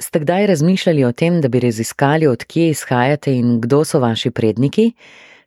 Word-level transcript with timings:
Ste 0.00 0.18
kdaj 0.18 0.46
razmišljali 0.46 1.04
o 1.04 1.12
tem, 1.12 1.40
da 1.40 1.48
bi 1.48 1.60
raziskali, 1.60 2.26
odkje 2.26 2.70
izhajate 2.70 3.34
in 3.36 3.58
kdo 3.60 3.84
so 3.84 3.98
vaši 4.00 4.30
predniki? 4.30 4.92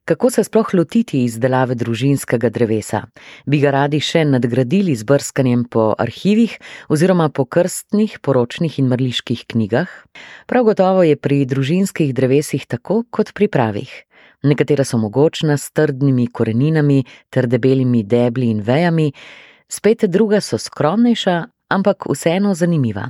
Kako 0.05 0.29
se 0.29 0.43
sploh 0.43 0.73
lotiti 0.73 1.23
izdelave 1.23 1.75
družinskega 1.75 2.49
drevesa? 2.53 3.01
Bi 3.45 3.59
ga 3.63 3.71
radi 3.73 3.97
še 4.03 4.21
nadgradili 4.29 4.93
z 4.95 5.07
brskanjem 5.09 5.63
po 5.65 5.87
arhivih 5.97 6.53
oziroma 6.89 7.29
po 7.29 7.45
krstnih, 7.45 8.19
poročnih 8.21 8.77
in 8.79 8.91
mrliških 8.93 9.45
knjigah? 9.47 9.89
Prav 10.45 10.69
gotovo 10.69 11.01
je 11.07 11.17
pri 11.17 11.45
družinskih 11.49 12.13
drevesih 12.13 12.67
tako 12.69 13.01
kot 13.09 13.33
pri 13.33 13.47
pravih. 13.47 13.89
Nekatera 14.43 14.85
so 14.85 15.01
mogočna 15.01 15.57
s 15.57 15.71
trdnimi 15.71 16.27
koreninami 16.27 17.01
ter 17.33 17.47
debelimi 17.49 18.03
debli 18.03 18.53
in 18.53 18.61
vejami, 18.61 19.09
spet 19.65 20.05
druga 20.05 20.43
so 20.45 20.61
skromnejša, 20.61 21.41
ampak 21.73 22.05
vseeno 22.11 22.53
zanimiva. 22.53 23.07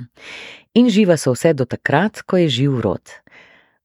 In 0.73 0.87
živa 0.89 1.19
so 1.21 1.35
vse 1.35 1.51
do 1.53 1.67
takrat, 1.69 2.23
ko 2.25 2.37
je 2.37 2.47
živ 2.49 2.79
rod. 2.81 3.11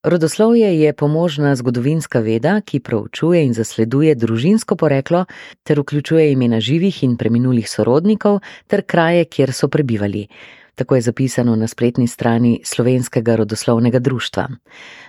Rodoslovje 0.02 0.70
je 0.80 0.92
pomožna 0.96 1.50
zgodovinska 1.52 2.22
veda, 2.24 2.62
ki 2.64 2.80
proučuje 2.80 3.42
in 3.44 3.52
zasleduje 3.52 4.14
družinsko 4.14 4.76
poreklo 4.76 5.26
ter 5.68 5.80
vključuje 5.80 6.32
imena 6.32 6.60
živih 6.60 7.02
in 7.04 7.18
preminulih 7.20 7.68
sorodnikov 7.68 8.40
ter 8.66 8.86
kraje, 8.88 9.28
kjer 9.28 9.52
so 9.52 9.68
prebivali. 9.68 10.26
Tako 10.80 10.94
je 10.94 11.00
zapisano 11.10 11.56
na 11.56 11.68
spletni 11.68 12.08
strani 12.08 12.60
Slovenskega 12.64 13.36
rodoslovnega 13.36 13.98
društva. 13.98 14.48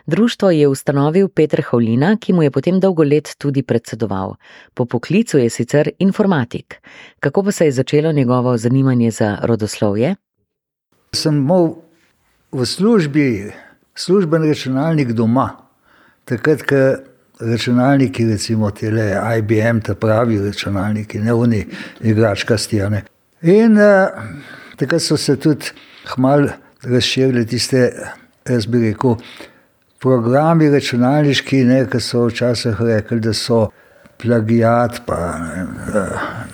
Društvo 0.06 0.52
je 0.52 0.68
ustanovil 0.68 1.30
Petr 1.30 1.62
Havlina, 1.62 2.18
ki 2.18 2.34
mu 2.34 2.44
je 2.44 2.52
potem 2.52 2.80
dolgo 2.80 3.04
let 3.04 3.38
tudi 3.38 3.64
predsedoval. 3.64 4.36
Po 4.74 4.86
poklicu 4.86 5.38
je 5.38 5.50
sicer 5.50 5.90
informatik. 6.00 6.82
Kako 7.20 7.44
pa 7.44 7.52
se 7.52 7.66
je 7.66 7.72
začelo 7.72 8.12
njegovo 8.12 8.58
zanimanje 8.58 9.12
za 9.12 9.38
rodoslovje? 9.44 10.16
Sem 11.14 11.38
imel 11.38 11.76
v 12.52 12.66
službi 12.66 13.52
služben 13.96 14.48
računalnik 14.48 15.12
doma, 15.12 15.50
takrat, 16.26 16.62
ko 16.64 16.82
računalniki, 17.40 18.26
recimo 18.26 18.72
tele 18.72 19.12
IBM, 19.38 19.80
ta 19.80 19.96
pravi 19.96 20.40
računalniki, 20.46 21.20
ne 21.20 21.34
oni 21.34 21.66
igračka 22.02 22.58
stijane. 22.58 23.04
In 23.42 23.78
uh, 23.78 24.08
takrat 24.78 25.02
so 25.02 25.18
se 25.18 25.36
tudi 25.40 25.72
hmal 26.14 26.48
razširili 26.84 27.46
tiste, 27.48 27.92
jaz 28.50 28.66
bi 28.66 28.90
rekel, 28.90 29.16
programi 30.00 30.70
računalniški, 30.70 31.64
ne, 31.68 31.84
ki 31.92 32.00
so 32.00 32.26
včasih 32.28 32.82
rekli, 32.82 33.20
da 33.20 33.34
so 33.34 33.70
plagijat, 34.20 35.02
pa 35.06 35.18
ne, 35.40 35.66
da 35.94 36.06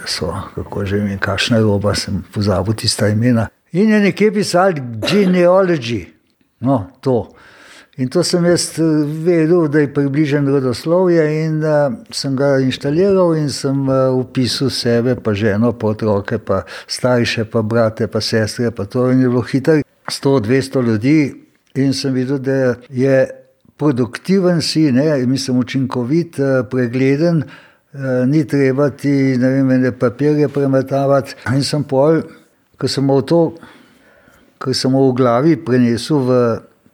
so, 0.06 0.34
kako 0.56 0.86
že 0.86 1.02
imen, 1.02 1.20
kakšna 1.20 1.62
roba, 1.62 1.96
sem 1.96 2.24
pozabil 2.34 2.74
tista 2.74 3.10
imena. 3.10 3.48
In 3.76 3.90
je 3.92 4.00
nekje 4.00 4.32
pisali 4.32 4.82
genealogy, 5.04 6.06
no, 6.60 6.88
to. 7.02 7.28
In 7.98 8.08
to 8.08 8.24
sem 8.24 8.46
jaz 8.46 8.70
vedel, 9.24 9.68
da 9.68 9.80
je 9.80 9.94
približen 9.94 10.48
rodoslovje, 10.48 11.24
in 11.46 11.58
uh, 11.64 11.92
sem 12.12 12.36
ga 12.36 12.54
inštaliral 12.64 13.36
in 13.36 13.50
sem 13.52 13.88
upisal 14.16 14.72
sebe, 14.72 15.16
pa 15.16 15.34
ženo, 15.36 15.74
pa 15.80 15.92
otroke, 15.92 16.40
pa 16.40 16.62
starše, 16.88 17.46
pa 17.52 17.62
brate, 17.62 18.08
pa 18.08 18.22
sestre, 18.22 18.72
pa 18.72 18.86
to 18.86 19.10
je 19.10 19.16
bilo 19.16 19.42
hitro, 19.42 19.82
100-200 20.12 20.86
ljudi, 20.86 21.20
in 21.76 21.94
sem 21.94 22.14
videl, 22.16 22.40
da 22.40 22.76
je 22.90 23.28
produktiven 23.78 24.62
si, 24.62 24.92
ne, 24.92 25.26
mislim, 25.28 25.60
učinkovit, 25.60 26.40
pregleden, 26.72 27.44
ni 28.28 28.48
treba 28.48 28.90
ti, 28.90 29.36
ne 29.40 29.50
vem, 29.50 29.68
ne 29.82 29.92
papirje 29.92 30.48
premetavati. 30.48 31.36
In 31.56 31.64
sem 31.64 31.84
pol, 31.84 32.22
ko 32.78 32.88
sem 32.88 33.08
v 33.08 33.22
to 33.26 33.42
ki 34.66 34.74
sem 34.74 34.94
v 34.94 35.14
glavi 35.14 35.56
prenesel 35.62 36.24
v 36.26 36.38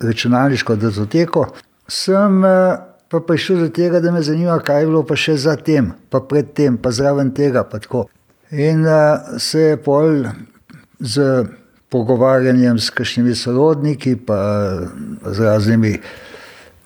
računalniško 0.02 0.76
datoteko, 0.76 1.46
sem 1.88 2.46
eh, 2.46 2.80
pa 3.12 3.20
prišel 3.20 3.66
do 3.66 3.70
tega, 3.70 4.00
da 4.00 4.12
me 4.12 4.22
zanima, 4.24 4.58
kaj 4.60 4.82
je 4.82 4.90
bilo 4.90 5.04
pa 5.08 5.16
še 5.20 5.38
zatem, 5.38 5.92
pa 6.10 6.24
predtem, 6.24 6.78
pa 6.80 6.92
zraven 6.96 7.32
tega. 7.36 7.64
Pa 7.64 7.80
In 8.52 8.84
uh, 8.84 9.40
se 9.40 9.60
je 9.60 9.78
pol 9.80 10.26
z 11.00 11.46
pogovarjanjem 11.92 12.80
s 12.80 12.90
kakšnimi 12.92 13.36
sorodniki, 13.36 14.16
pa 14.16 14.40
z 15.24 15.40
raznimi, 15.40 15.94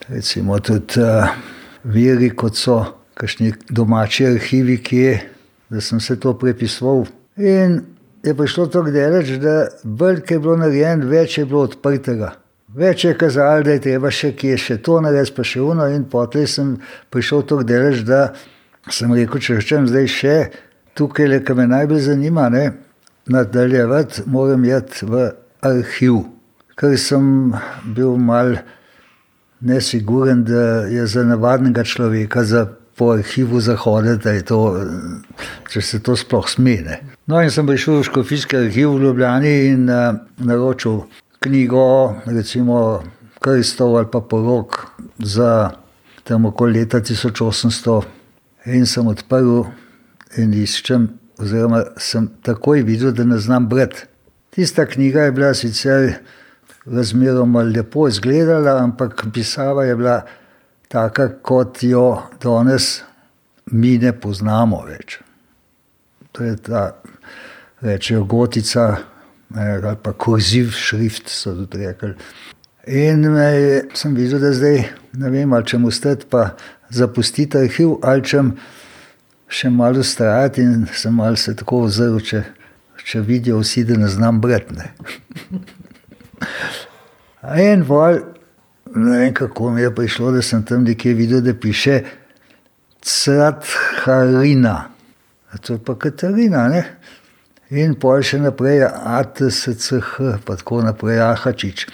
recimo, 0.10 0.60
tudi 0.60 1.02
uh, 1.02 1.30
viri, 1.84 2.30
kot 2.30 2.58
so 2.58 2.78
kakšni 3.18 3.54
domači 3.70 4.28
arhivi, 4.30 4.78
ki 4.78 4.98
je, 4.98 5.16
da 5.70 5.82
sem 5.82 6.00
se 6.00 6.20
to 6.22 6.34
prepisoval. 6.38 7.06
In 7.38 7.82
je 8.26 8.34
prišlo 8.34 8.66
tako 8.68 8.92
daleč, 8.92 9.30
da 9.42 9.68
bolj, 9.84 10.24
ki 10.26 10.34
je 10.34 10.42
bilo 10.42 10.58
narejeno, 10.58 11.08
več 11.10 11.38
je 11.38 11.46
bilo 11.46 11.66
odprtega. 11.68 12.34
Več 12.76 13.06
je 13.06 13.14
kazalo, 13.18 13.64
da 13.64 13.76
je 13.76 13.84
treba 13.86 14.10
še 14.12 14.34
kje 14.36 14.58
še 14.60 14.78
to 14.84 14.98
narediti, 15.04 15.36
pa 15.38 15.46
še 15.46 15.62
uno. 15.64 15.86
In 15.94 16.08
potem 16.12 16.48
sem 16.50 16.74
prišel 17.14 17.46
tako 17.48 17.64
daleč, 17.68 18.02
da 18.08 18.34
sem 18.92 19.14
rekel, 19.14 19.42
če 19.42 19.60
rečem 19.60 19.86
zdaj 19.88 20.10
še 20.12 20.38
tukaj, 20.98 21.30
le, 21.30 21.42
kar 21.46 21.60
me 21.60 21.68
najbolj 21.70 22.02
zanima, 22.10 22.50
ne, 22.50 22.66
nadaljevati, 23.32 24.26
moram 24.32 24.66
jeti 24.66 25.08
v 25.10 25.28
arhiv. 25.66 26.24
Ker 26.76 26.98
sem 27.00 27.54
bil 27.96 28.18
mal 28.20 28.58
nesiguren, 29.64 30.44
da 30.44 30.86
je 30.92 31.06
za 31.08 31.24
navadnega 31.24 31.86
človeka, 31.88 32.44
za 32.44 32.66
po 32.96 33.14
arhivu 33.14 33.62
zahoditi, 33.62 34.24
da 34.24 34.36
je 34.36 34.42
to, 34.50 34.60
če 35.72 35.82
se 35.82 36.02
to 36.04 36.16
sploh 36.20 36.48
smene. 36.50 37.15
No, 37.26 37.40
in 37.42 37.50
sem 37.50 37.66
prišel 37.66 38.04
v 38.04 38.06
Škofijski 38.06 38.58
arhiv 38.58 38.92
v 38.94 39.02
Ljubljani 39.02 39.54
in 39.72 39.90
uh, 39.90 40.14
naročil 40.38 41.08
knjigo, 41.42 42.22
recimo 42.26 43.02
Kristov 43.42 43.98
ali 43.98 44.06
pa 44.12 44.22
porok 44.22 44.86
za 45.18 45.72
tam 46.24 46.46
okoli 46.46 46.80
leta 46.80 47.02
1800 47.02 47.96
in 48.78 48.86
sem 48.86 49.10
odprl 49.10 49.64
in 50.38 50.54
iščem, 50.54 51.08
oziroma 51.42 51.82
sem 51.98 52.30
takoj 52.46 52.86
videl, 52.86 53.10
da 53.10 53.26
ne 53.26 53.42
znam 53.42 53.66
brati. 53.74 54.06
Tista 54.54 54.86
knjiga 54.86 55.26
je 55.26 55.32
bila 55.32 55.54
sicer 55.54 56.14
razmeroma 56.86 57.66
lepo 57.66 58.08
izgledala, 58.08 58.78
ampak 58.84 59.26
pisava 59.34 59.90
je 59.90 59.96
bila 59.96 60.22
taka, 60.88 61.32
kot 61.42 61.82
jo 61.84 62.22
danes 62.44 63.02
mi 63.74 63.98
ne 63.98 64.14
poznamo 64.14 64.86
več. 64.86 65.20
To 66.32 66.44
je 66.44 66.56
ta, 66.58 66.92
rečejo, 67.86 68.24
gotica 68.24 68.96
ali 69.56 69.96
pa 70.04 70.14
kurziv 70.14 70.72
šrift, 70.72 71.30
so 71.30 71.54
tudi 71.56 71.86
rekli. 71.86 72.14
In 72.88 73.20
me, 73.32 73.82
sem 73.94 74.16
videl, 74.16 74.40
da 74.40 74.52
zdaj 74.54 74.84
ne 75.18 75.30
vem, 75.30 75.54
ali 75.54 75.66
če 75.66 75.78
mu 75.82 75.92
stati 75.92 76.26
pa 76.30 76.50
zapustiti 76.90 77.58
arhiv, 77.58 77.96
ali 78.04 78.26
če 78.26 78.44
še 79.48 79.70
malo 79.74 80.02
ustrajati 80.02 80.62
in 80.66 80.86
sem 80.94 81.14
malo 81.16 81.38
se 81.40 81.56
tako 81.56 81.86
ozrl, 81.88 82.20
če, 82.22 82.44
če 83.06 83.22
vidijo 83.26 83.62
vsi, 83.62 83.86
da 83.86 83.98
ne 84.02 84.10
znam 84.10 84.42
brati. 84.42 84.76
In 87.62 87.84
vol, 87.86 88.18
ne 88.96 89.20
vem, 89.20 89.34
kako 89.38 89.70
mi 89.72 89.82
je 89.82 89.92
prišlo, 89.96 90.32
da 90.34 90.42
sem 90.42 90.64
tam 90.66 90.84
nekje 90.84 91.14
videl, 91.14 91.44
da 91.46 91.54
piše 91.54 92.02
Cratharina. 93.06 94.90
To 95.62 95.74
je 95.78 95.80
pa 95.86 95.94
Katarina, 96.00 96.68
ne? 96.74 96.82
In 97.74 97.96
pol 97.98 98.22
še 98.22 98.38
naprej 98.44 98.84
ATSCH, 98.86 100.20
pa 100.46 100.58
tako 100.60 100.84
naprej 100.86 101.18
Ahačič. 101.26 101.88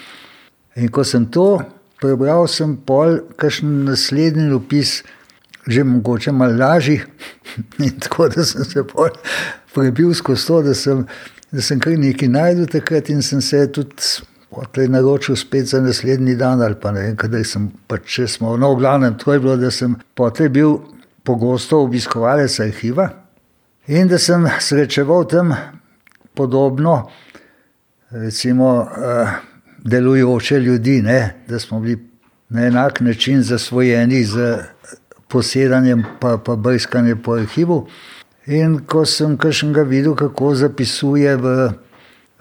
In 0.76 0.92
ko 0.92 1.06
sem 1.08 1.30
to 1.32 1.62
prebral, 2.02 2.44
sem 2.52 2.76
pol 2.76 3.22
kakšen 3.40 3.86
naslednji 3.88 4.52
opis, 4.52 5.00
že 5.68 5.86
mogoče 5.88 6.34
malo 6.36 6.58
lažji. 6.60 7.00
In 7.86 7.96
tako 8.04 8.28
da 8.34 8.44
sem 8.44 8.68
se 8.68 8.84
pol 8.84 9.16
prebil 9.72 10.12
skozi 10.18 10.48
to, 10.48 10.60
da 10.68 10.76
sem, 10.76 11.06
da 11.52 11.64
sem 11.64 11.80
kar 11.80 11.96
nekaj 11.96 12.28
najdel 12.28 12.68
takrat 12.68 13.10
in 13.14 13.24
sem 13.24 13.40
se 13.42 13.64
tudi 13.72 14.28
Potlej 14.52 14.90
naročil 14.92 15.38
spet 15.40 15.70
za 15.72 15.80
naslednji 15.80 16.34
dan, 16.36 16.60
ali 16.60 16.76
pa 16.76 16.92
ne 16.92 17.06
vem, 17.06 17.14
kdaj 17.16 17.46
sem 17.48 17.70
pač 17.88 18.04
če 18.18 18.26
smo. 18.28 18.58
No, 18.60 18.74
v 18.76 18.82
glavnem, 18.84 19.16
to 19.16 19.32
je 19.32 19.40
bilo, 19.40 19.56
da 19.56 19.72
sem 19.72 19.96
potlej 20.20 20.50
bil 20.52 20.74
pogosto 21.24 21.80
obiskovalec 21.86 22.58
arhiva 22.60 23.21
in 23.92 24.08
da 24.08 24.18
sem 24.18 24.48
srečeval 24.60 25.28
tam 25.28 25.52
podobno, 26.34 27.10
recimo, 28.12 28.88
delujoče 29.84 30.60
ljudi, 30.60 31.02
ne? 31.02 31.44
da 31.48 31.60
smo 31.60 31.80
bili 31.80 32.00
na 32.50 32.66
enak 32.66 33.00
način 33.00 33.44
zasvojeni 33.44 34.24
z 34.24 34.58
posedanjem 35.28 36.04
pa, 36.20 36.38
pa 36.38 36.56
brskanjem 36.56 37.22
po 37.24 37.36
arhivu. 37.36 37.88
In 38.48 38.80
ko 38.88 39.06
sem 39.06 39.38
kakšnega 39.38 39.82
videl, 39.82 40.16
kako 40.16 40.56
zapisuje 40.56 41.36
v 41.36 41.72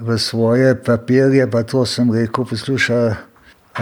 v 0.00 0.18
svoje 0.18 0.74
papirje, 0.74 1.44
pa 1.50 1.62
to 1.62 1.84
sem 1.86 2.08
rekel, 2.12 2.44
poslušaj, 2.44 3.14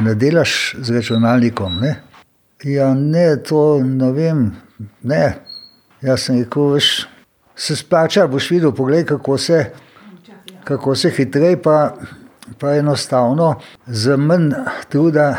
ne 0.02 0.14
delaš 0.14 0.74
z 0.78 0.98
računalnikom. 0.98 1.78
Ne? 1.80 2.02
Ja, 2.66 2.94
ne, 2.94 3.36
to 3.42 3.78
ne 3.84 4.10
vem, 4.12 4.50
ne. 5.02 5.38
Jaz 6.02 6.26
sem 6.26 6.42
rekel, 6.42 6.74
veš, 6.74 7.06
se 7.58 7.76
splača, 7.76 8.26
boš 8.26 8.50
videl, 8.50 8.72
poglej, 8.72 9.04
kako 9.04 9.38
se, 9.38 9.64
kako 10.64 10.94
se 10.94 11.10
hitreje, 11.10 11.62
pa 11.62 11.96
pa 12.58 12.74
enostavno 12.74 13.54
z 13.86 14.16
manj 14.16 14.50
truda 14.88 15.36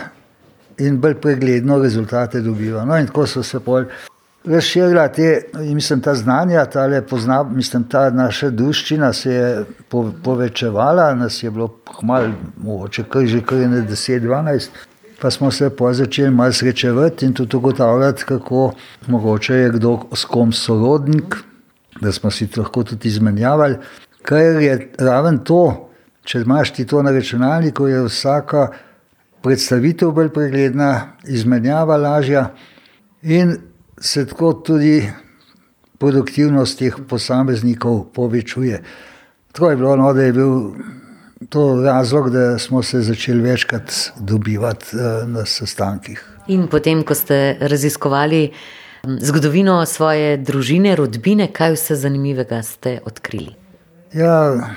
in 0.78 1.00
bolj 1.02 1.16
pregledno 1.22 1.80
rezultate 1.80 2.42
dobiva. 2.42 2.86
No, 2.86 2.98
in 2.98 3.08
tako 3.08 3.28
so 3.28 3.44
se 3.44 3.60
pol 3.60 3.84
razširila 4.46 5.08
te, 5.08 5.42
mislim, 5.54 6.02
ta 6.02 6.16
znanja, 6.16 6.66
ta 6.66 7.02
pozna, 7.10 7.44
mislim, 7.44 7.84
ta 7.84 8.10
naša 8.10 8.50
druščina 8.50 9.14
se 9.14 9.34
je 9.34 9.66
po, 9.90 10.12
povečevala, 10.24 11.14
nas 11.16 11.44
je 11.44 11.52
bilo 11.52 11.76
malo, 12.02 12.32
mogoče 12.58 13.04
kar 13.04 13.26
že 13.26 13.42
kar 13.42 13.58
ne 13.58 13.82
10-12, 13.82 14.70
pa 15.22 15.32
smo 15.32 15.52
se 15.52 15.70
pa 15.70 15.94
začeli 15.94 16.32
malo 16.32 16.54
srečevati 16.54 17.26
in 17.26 17.34
tudi 17.34 17.58
ugotavljati, 17.58 18.24
kako 18.24 18.74
mogoče 19.08 19.56
je 19.56 19.70
kdo 19.70 20.00
s 20.16 20.26
kom 20.26 20.52
sorodnik, 20.52 21.36
da 22.02 22.12
smo 22.12 22.32
si 22.32 22.48
to 22.48 22.62
lahko 22.62 22.84
tudi 22.84 23.08
izmenjavali, 23.08 23.78
ker 24.24 24.62
je 24.62 24.92
raven 25.00 25.44
to, 25.44 25.90
če 26.24 26.44
imaš 26.46 26.74
ti 26.74 26.86
to 26.86 27.02
na 27.04 27.12
računalniku, 27.12 27.88
je 27.88 28.04
vsaka 28.06 28.68
predstavitev 29.42 30.12
bolj 30.12 30.30
pregledna, 30.36 31.16
izmenjava 31.28 31.98
lažja 31.98 32.50
in 33.22 33.58
se 34.00 34.26
tako 34.28 34.54
tudi 34.54 35.12
produktivnost 36.00 36.80
teh 36.80 36.96
posameznikov 37.08 38.06
povečuje. 38.16 38.84
Tako 39.52 39.70
je 39.70 39.78
bilo, 39.78 39.96
no, 39.96 40.14
da 40.14 40.24
je 40.24 40.34
bil 40.34 40.54
to 41.50 41.82
razlog, 41.84 42.30
da 42.30 42.58
smo 42.60 42.84
se 42.84 43.02
začeli 43.02 43.42
večkrat 43.42 44.12
dobivati 44.20 44.86
eh, 44.94 45.26
na 45.28 45.46
sestankih. 45.46 46.24
In 46.48 46.68
potem, 46.68 47.04
ko 47.04 47.16
ste 47.16 47.58
raziskovali 47.60 48.52
zgodovino 49.22 49.86
svoje 49.86 50.38
družine, 50.38 50.96
rodbine, 50.96 51.48
kaj 51.54 51.74
vse 51.74 51.96
zanimivega 51.96 52.62
ste 52.64 53.00
odkrili? 53.06 53.56
Ja, 54.14 54.70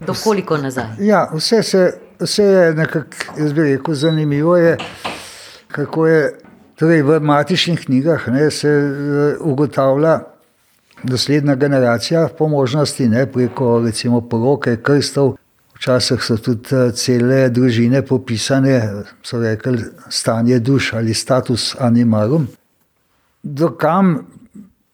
Dokoliko 0.00 0.56
nazaj? 0.56 0.98
Ja, 1.00 1.30
vse, 1.34 1.62
se, 1.62 1.92
vse 2.20 2.44
je 2.44 2.74
nekako, 2.74 3.38
jaz 3.38 3.52
bi 3.52 3.62
rekel, 3.62 3.94
zanimivo 3.94 4.56
je, 4.56 4.76
kako 5.68 6.06
je 6.06 6.38
Torej, 6.78 7.02
v 7.02 7.18
matičnih 7.18 7.80
knjigah 7.84 8.28
ne, 8.30 8.50
se 8.50 8.68
eh, 8.68 9.36
ugotavlja 9.40 10.20
naslednja 11.02 11.54
generacija 11.54 12.28
po 12.38 12.48
možnosti, 12.48 13.08
ne, 13.08 13.26
preko 13.26 13.80
recimo 13.84 14.20
poroke, 14.20 14.76
krstov. 14.82 15.34
Včasih 15.74 16.22
so 16.22 16.36
tudi 16.38 16.70
eh, 16.76 16.92
cele 16.94 17.48
družine 17.50 18.02
popisane, 18.06 18.78
so 19.22 19.42
rekli 19.42 19.82
stanje 20.08 20.58
duš 20.58 20.92
ali 20.92 21.14
status 21.14 21.74
animarum. 21.78 22.46
Do 23.42 23.76
kam 23.76 24.26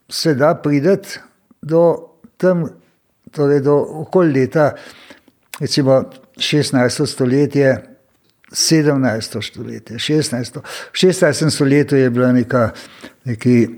se 0.08 0.34
da 0.34 0.54
prideti, 0.54 1.18
do 1.62 2.10
tam, 2.36 2.68
torej 3.30 3.60
do 3.60 3.74
okoli 4.04 4.32
leta, 4.32 4.74
recimo 5.60 6.04
16. 6.36 7.06
stoletje. 7.06 7.94
17. 8.54 9.42
stoletje, 9.42 9.98
16. 9.98 10.60
V 10.92 10.96
16. 10.98 11.50
stoletju 11.50 11.98
je 11.98 12.10
bila 12.10 12.32
neka, 12.32 12.70
neki 13.24 13.68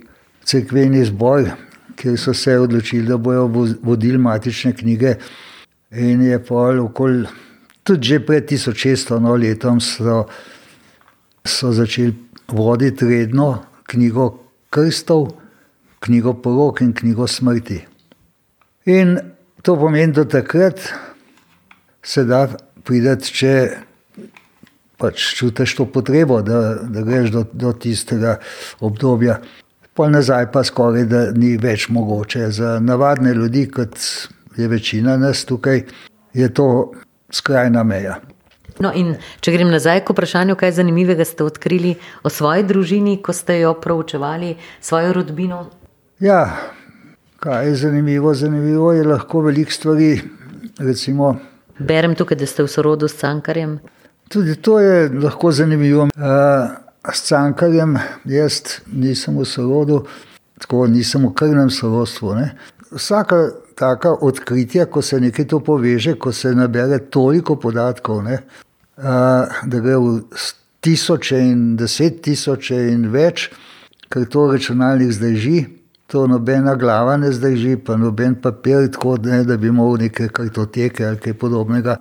crkveni 0.45 1.05
zbor, 1.05 1.49
kjer 1.97 2.19
so 2.21 2.35
se 2.35 2.59
odločili, 2.59 3.07
da 3.09 3.17
bodo 3.17 3.47
vodili 3.83 4.19
matične 4.19 4.75
knjige. 4.77 5.15
In 5.91 6.23
je 6.23 6.39
pol 6.45 6.81
okoli, 6.81 7.25
tudi 7.83 8.09
že 8.09 8.21
pred 8.27 8.51
1600 8.51 9.21
no, 9.23 9.37
letom, 9.37 9.81
so, 9.81 10.27
so 11.45 11.73
začeli 11.73 12.15
voditi 12.49 13.07
redno 13.07 13.65
knjigo 13.87 14.46
krstov, 14.77 15.31
knjigo 16.05 16.35
porok 16.43 16.81
in 16.85 16.93
knjigo 16.95 17.27
smrti. 17.27 17.81
In 18.93 19.19
to 19.63 19.77
pomeni, 19.77 20.13
da 20.13 20.25
takrat 20.29 20.81
se 22.03 22.25
da 22.25 22.47
prideti, 22.85 23.33
če 23.33 23.53
pač 25.01 25.25
čutiš 25.37 25.75
to 25.77 25.87
potrebo, 25.93 26.41
da, 26.45 26.77
da 26.85 27.03
greš 27.05 27.33
do, 27.33 27.45
do 27.53 27.73
tistega 27.73 28.37
obdobja. 28.81 29.41
Pol 29.97 30.13
nazaj 30.13 30.51
pa 30.53 30.63
skoraj 30.65 31.09
da 31.09 31.23
ni 31.33 31.57
več 31.61 31.89
mogoče. 31.89 32.51
Za 32.53 32.77
navadne 32.85 33.33
ljudi, 33.35 33.67
kot 33.73 33.97
je 34.57 34.69
večina 34.69 35.17
nas 35.17 35.45
tukaj, 35.49 35.83
je 36.37 36.49
to 36.55 36.69
skrajna 37.33 37.85
meja. 37.85 38.21
No, 38.79 38.93
in 38.93 39.15
če 39.41 39.55
grem 39.55 39.71
nazaj 39.73 40.03
k 40.05 40.13
vprašanju, 40.13 40.57
kaj 40.61 40.77
zanimivega 40.79 41.25
ste 41.25 41.45
odkrili 41.45 41.95
o 42.23 42.33
svoji 42.33 42.67
družini, 42.69 43.19
ko 43.23 43.33
ste 43.33 43.61
jo 43.63 43.75
proučevali, 43.81 44.57
svojo 44.81 45.13
rodbino? 45.17 45.67
Ja, 46.21 46.43
kaj 47.41 47.69
je 47.69 47.77
zanimivo? 47.87 48.35
Zanimivo 48.35 48.93
je 48.93 49.05
lahko 49.05 49.41
veliko 49.49 49.73
stvari. 49.73 50.11
Recimo, 50.79 51.37
Berem 51.79 52.15
tukaj, 52.15 52.37
da 52.37 52.47
ste 52.47 52.65
v 52.65 52.69
sorodu 52.69 53.09
s 53.09 53.21
Cankarjem. 53.21 53.79
Tudi 54.29 54.57
to 54.57 54.79
je 54.81 55.11
lahko 55.13 55.53
zanimivo. 55.53 56.09
S 57.13 57.29
Cankarjem 57.29 57.99
jaz 58.25 58.81
nisem 58.93 59.37
v 59.39 59.45
sorodu, 59.45 60.05
tako 60.59 60.87
nisem 60.87 61.29
v 61.29 61.35
krvnem 61.35 61.71
sorodstvu. 61.71 62.35
Ne. 62.35 62.51
Vsaka 62.91 63.51
taka 63.77 64.15
odkritja, 64.21 64.87
ko 64.87 65.03
se 65.03 65.21
nekaj 65.21 65.47
to 65.47 65.61
poveže, 65.61 66.15
ko 66.15 66.33
se 66.33 66.55
nabere 66.55 66.99
toliko 66.99 67.57
podatkov, 67.61 68.23
ne, 68.25 68.39
da 68.97 69.81
gre 69.81 69.97
v 69.97 70.21
tisoče 70.81 71.39
in 71.39 71.77
deset 71.77 72.23
tisoče 72.23 72.77
in 72.93 73.09
več, 73.13 73.51
ker 74.09 74.27
to 74.31 74.47
računalnik 74.53 75.13
zdrži, 75.13 75.65
to 76.07 76.27
nobena 76.31 76.77
glava 76.79 77.17
ne 77.17 77.33
zdrži, 77.35 77.77
pa 77.77 77.97
noben 77.99 78.37
papir, 78.43 78.87
tako 78.95 79.17
ne, 79.25 79.43
da 79.45 79.57
bi 79.57 79.73
imel 79.73 79.97
neke 80.07 80.29
kartoteke 80.29 81.07
ali 81.07 81.19
kaj 81.19 81.35
podobnega. 81.35 81.97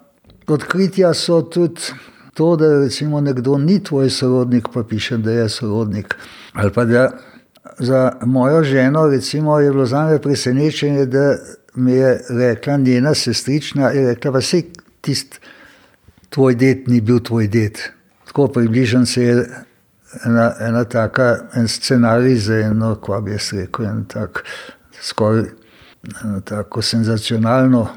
Odkritja 0.48 1.14
so 1.18 1.42
tudi 1.42 1.82
to, 2.38 2.56
da 2.56 2.70
recimo 2.84 3.22
nekdo 3.22 3.58
ni 3.58 3.80
tvoj 3.84 4.10
sorodnik, 4.10 4.70
pa 4.74 4.84
piše, 4.84 5.18
da 5.18 5.32
je 5.32 5.50
sorodnik. 5.50 6.16
Pa 6.76 6.86
da 6.86 7.10
za 7.80 8.12
mojo 8.26 8.64
ženo 8.64 9.08
recimo, 9.08 9.60
je 9.60 9.72
bilo 9.72 9.86
za 9.86 10.06
me 10.06 10.22
presenečenje, 10.22 11.06
da 11.06 11.36
mi 11.76 11.92
je 11.92 12.20
rekla 12.30 12.78
njena 12.78 13.14
sestrična, 13.14 13.90
je 13.90 14.08
rekla, 14.08 14.32
da 14.32 14.42
si 14.42 14.66
tisti 15.02 15.40
tvoj 16.36 16.56
ded 16.60 16.90
ni 16.92 17.00
bil 17.02 17.20
tvoj 17.24 17.48
ded. 17.48 17.80
Tako 18.28 18.48
približen 18.48 19.06
se 19.06 19.24
je 19.24 19.36
ena, 20.26 20.52
ena 20.60 20.84
taka, 20.84 21.38
en 21.56 21.68
scenarij 21.68 22.36
za 22.36 22.58
eno, 22.60 22.96
kva 23.00 23.22
bi 23.22 23.32
jaz 23.32 23.54
rekel, 23.56 23.86
en 23.86 24.04
tak 24.12 24.44
skoraj 25.02 25.46
tako 26.46 26.82
senzacionalno 26.82 27.88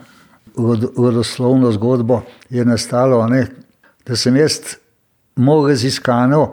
rodoslovno 0.96 1.73
zgodbo 1.73 2.23
je 2.50 2.64
nastalo, 2.64 3.26
ne, 3.29 3.46
da 4.06 4.17
sem 4.17 4.37
jaz 4.37 4.58
imel 5.37 5.69
raziskano 5.69 6.52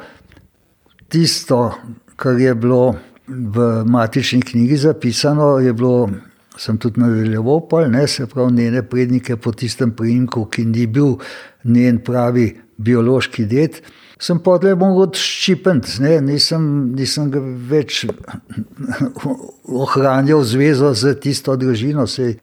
tisto, 1.09 1.71
kar 2.15 2.39
je 2.39 2.55
bilo 2.55 2.95
v 3.27 3.83
matični 3.85 4.41
knjigi 4.41 4.77
zapisano, 4.77 5.57
je 5.59 5.73
bilo, 5.73 6.09
sem 6.61 6.77
tudi 6.81 7.01
nadaljeval, 7.01 7.61
pol, 7.69 7.89
ne, 7.91 8.05
se 8.07 8.27
pravi, 8.27 8.53
njene 8.53 8.83
prednike 8.89 9.35
po 9.37 9.51
tistem 9.51 9.91
priimku, 9.95 10.45
ki 10.51 10.65
ni 10.65 10.87
bil 10.87 11.17
njen 11.63 11.99
pravi 12.03 12.49
biološki 12.77 13.45
ded. 13.45 13.81
Sem 14.21 14.39
pa 14.39 14.55
le 14.63 14.71
mogel 14.79 15.11
ščipati, 15.19 15.99
nisem, 16.23 16.67
nisem 16.95 17.29
ga 17.33 17.41
več 17.43 18.05
ohranjal 19.83 20.43
zvezo 20.47 20.93
z 20.95 21.17
tisto 21.19 21.57
družino, 21.59 22.07
sej 22.07 22.37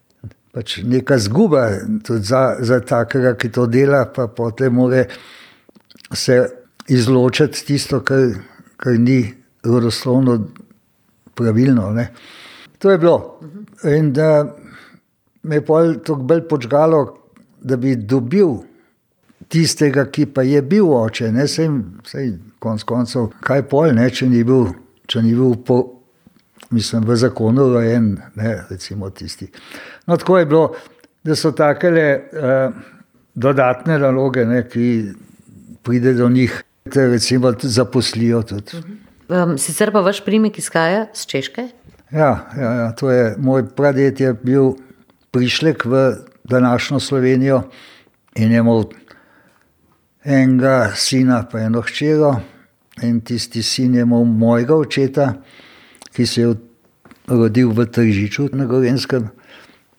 pač 0.53 0.83
neka 0.85 1.17
zguba 1.19 1.65
za, 2.05 2.43
za 2.61 2.81
takega, 2.85 3.33
ki 3.41 3.49
to 3.55 3.67
dela, 3.67 4.05
pa 4.13 4.29
potem 4.29 4.75
mora 4.77 5.07
se 6.13 6.43
izločiti 6.93 7.65
tisto, 7.73 8.03
kar, 8.05 8.35
kar 8.77 8.99
ni 9.01 9.23
rodoslovno 9.65 10.39
pravilno. 11.35 11.89
Ne. 11.97 12.11
To 12.83 12.91
je 12.91 12.99
bilo. 12.99 13.39
In 13.85 14.13
da 14.13 14.57
me 15.43 15.57
je 15.57 15.65
pol 15.65 15.95
tako 16.03 16.23
bolj 16.27 16.47
počgalo, 16.49 17.03
da 17.61 17.77
bi 17.77 17.95
dobil 17.97 18.57
tistega, 19.49 20.05
ki 20.11 20.27
pa 20.35 20.43
je 20.43 20.63
bil 20.63 20.91
oče, 20.91 21.31
ne 21.33 21.47
vsem, 21.47 21.77
vsej 22.07 22.33
konc 22.63 22.83
koncev, 22.89 23.29
kaj 23.45 23.67
pol, 23.71 23.93
ne, 23.95 24.09
če 24.11 24.27
ni 24.31 24.43
bil, 24.47 24.71
če 25.07 25.23
ni 25.23 25.35
bil 25.37 25.55
po, 25.67 25.79
mislim, 26.75 27.05
v 27.07 27.19
zakonu 27.23 27.69
rojen, 27.75 28.17
ne, 28.39 28.55
recimo 28.71 29.11
tisti. 29.11 29.51
No, 30.07 30.17
tako 30.17 30.41
je 30.41 30.49
bilo, 30.51 30.65
da 31.23 31.37
so 31.39 31.53
takele 31.55 32.07
uh, 32.19 32.81
dodatne 33.35 33.99
naloge, 34.03 34.47
ne, 34.49 34.65
ki 34.67 34.89
pride 35.87 36.17
do 36.19 36.31
njih, 36.33 36.57
te 36.91 37.07
recimo 37.13 37.55
zaposlijo. 37.63 38.43
Tudi. 38.49 38.83
Um, 39.29 39.55
sicer 39.59 39.93
pa 39.95 40.03
vaš 40.03 40.25
primek 40.25 40.59
izhaja 40.59 41.07
z 41.15 41.31
Češke? 41.31 41.69
Ja, 42.13 42.53
ja, 42.57 42.73
ja, 42.73 42.93
to 42.93 43.11
je 43.11 43.35
moj 43.39 43.65
praded 43.77 44.21
je 44.21 44.35
bil 44.35 44.75
prišlek 45.31 45.85
v 45.85 46.13
današnjo 46.45 47.01
Slovenijo 47.01 47.63
in 48.37 48.53
je 48.53 48.59
imel 48.59 48.85
enega 50.25 50.93
sina, 50.95 51.49
pa 51.53 51.61
eno 51.61 51.81
hčero. 51.81 52.37
In 53.03 53.21
tisti 53.21 53.63
sin 53.63 53.95
je 53.95 54.03
imel 54.03 54.25
mojega 54.25 54.77
očeta, 54.77 55.33
ki 56.13 56.27
se 56.27 56.41
je 56.41 56.55
rodil 57.27 57.73
v 57.73 57.87
Tržiču 57.87 58.49
na 58.53 58.67
Gorenskem 58.69 59.31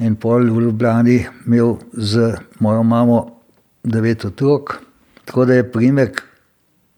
in 0.01 0.15
pol 0.15 0.45
v 0.53 0.61
Ljubljani 0.61 1.25
imel 1.47 1.77
z 1.93 2.35
mojo 2.59 2.83
mamo 2.83 3.41
devet 3.83 4.25
otrok, 4.25 4.81
tako 5.25 5.45
da 5.45 5.53
je 5.53 5.71
primek 5.71 6.21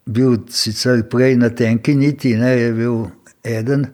bil 0.05 0.37
sicer 0.49 1.03
prej 1.09 1.35
na 1.35 1.49
tenki 1.49 1.95
niti, 1.95 2.35
ne, 2.35 2.57
je 2.59 2.73
bil 2.73 3.05
eden 3.43 3.87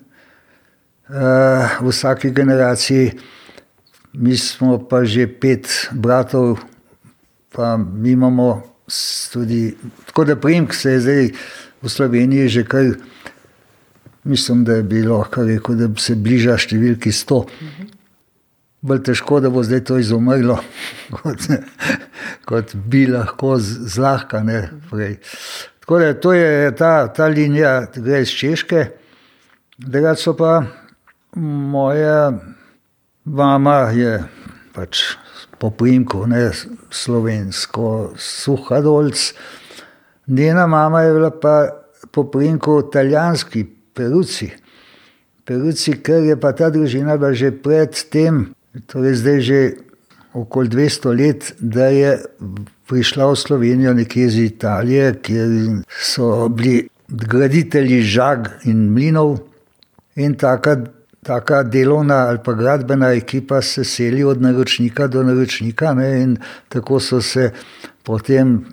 v 1.11 1.89
vsaki 1.89 2.31
generaciji, 2.31 3.11
mi 4.13 4.37
smo 4.37 4.79
pa 4.87 5.03
že 5.03 5.27
pet 5.27 5.67
bratov, 5.91 6.59
pa 7.51 7.77
mi 7.77 8.11
imamo 8.11 8.63
tudi, 9.31 9.75
tako 10.05 10.25
da 10.25 10.35
primek 10.35 10.73
se 10.73 10.91
je 10.91 10.99
zdaj 10.99 11.31
v 11.81 11.89
Sloveniji 11.89 12.47
že 12.47 12.63
kar. 12.63 12.85
Mislim, 14.23 14.63
da 14.63 14.73
je 14.73 14.83
bilo, 14.83 15.23
kar 15.23 15.47
rekel, 15.49 15.75
da 15.75 15.87
se 15.97 16.13
bliža 16.13 16.53
številki 16.53 17.09
100. 17.09 17.39
Mhm. 17.61 17.87
Bolj 18.85 18.99
težko, 19.07 19.39
da 19.41 19.49
bo 19.49 19.63
zdaj 19.65 19.81
to 19.89 19.97
izumrlo, 19.97 20.59
kot, 21.17 21.47
kot 22.45 22.75
bi 22.75 23.07
lahko 23.09 23.55
zlahka. 23.57 24.43
Tako 25.81 25.99
da 25.99 26.13
to 26.13 26.33
je 26.37 26.69
ta, 26.77 27.07
ta 27.09 27.25
linija, 27.33 27.87
ki 27.89 28.05
gre 28.05 28.21
iz 28.21 28.29
Češke. 28.29 28.85
Druga 29.81 30.13
so 30.13 30.35
pa 30.37 30.61
moja 31.35 32.33
mama, 33.25 33.91
je 33.95 34.23
pač 34.73 35.03
po 35.59 35.71
primku, 35.71 36.25
ne 36.27 36.49
slovensko, 36.89 38.13
suhadolc. 38.17 39.33
Njena 40.27 40.67
mama 40.67 41.01
je 41.01 41.13
bila 41.13 41.31
pa 41.31 41.55
po 42.11 42.23
primku 42.23 42.81
italijanski, 42.87 43.65
peruci. 43.93 44.51
Peruci, 45.45 45.97
ker 46.03 46.23
je 46.23 46.39
pa 46.39 46.51
ta 46.51 46.69
družina 46.69 47.17
bila 47.17 47.33
že 47.33 47.51
pred 47.51 47.95
tem, 48.11 48.53
torej 48.87 49.15
zdaj 49.21 49.39
že 49.41 49.59
okoli 50.33 50.69
200 50.69 51.17
let, 51.17 51.53
da 51.59 51.91
je 51.91 52.15
prišla 52.87 53.27
v 53.31 53.35
Slovenijo 53.35 53.93
nekje 53.93 54.25
iz 54.25 54.37
Italije, 54.39 55.13
kjer 55.23 55.83
so 55.87 56.47
bili 56.49 56.87
graditelji 57.07 58.01
žag 58.01 58.47
in 58.65 58.91
mlinov. 58.95 59.39
In 60.15 60.35
taka, 60.35 60.75
taka 61.23 61.63
delovna 61.63 62.27
ali 62.27 62.39
pa 62.45 62.53
gradbena 62.53 63.11
ekipa 63.13 63.61
se 63.61 63.83
seli 63.83 64.23
od 64.23 64.41
naročnika 64.41 65.07
do 65.07 65.23
naročnika, 65.23 65.93
ne, 65.93 66.21
in 66.21 66.37
tako 66.69 66.99
so 66.99 67.21
se 67.21 67.51
potem 68.03 68.65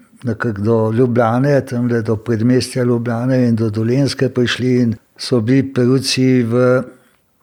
do 0.59 0.93
Ljubljane, 0.93 1.67
tam 1.67 1.88
do 1.88 2.17
predmestja 2.17 2.83
Ljubljane 2.85 3.49
in 3.49 3.57
do 3.57 3.71
Dolenske 3.71 4.28
prišli 4.28 4.81
in 4.81 4.95
so 5.17 5.40
bili 5.40 5.73
peruci 5.73 6.43
v, 6.43 6.83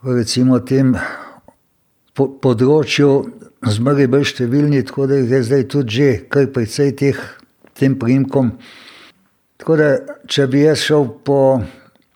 v 0.04 0.16
recimo 0.18 0.60
tem 0.60 0.96
po, 2.14 2.28
področju 2.42 3.10
zmeri 3.72 4.08
bolj 4.08 4.26
številni, 4.32 4.84
tako 4.88 5.08
da 5.08 5.20
je 5.20 5.42
zdaj 5.44 5.64
tudi 5.72 5.96
že 5.96 6.10
kar 6.30 6.48
precej 6.52 6.96
teh 6.96 7.20
tem 7.76 7.96
primkom. 8.00 8.52
Tako 9.58 9.76
da, 9.80 9.90
če 10.28 10.48
bi 10.52 10.66
jaz 10.66 10.84
šel 10.84 11.08
po, 11.24 11.62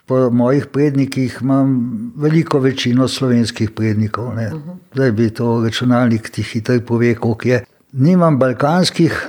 po 0.09 0.29
mojih 0.33 0.65
prednikih, 0.73 1.37
imam 1.41 1.73
veliko 2.17 2.59
večino 2.59 3.07
slovenskih 3.07 3.71
prednikov. 3.71 4.33
Ne. 4.35 4.49
Zdaj 4.93 5.11
bi 5.11 5.29
to 5.29 5.61
računalnik 5.63 6.31
ti 6.33 6.43
hitro 6.43 6.79
pove, 6.87 7.13
koliko 7.15 7.47
je. 7.47 7.59
Nimam 7.91 8.39
balkanskih, 8.39 9.19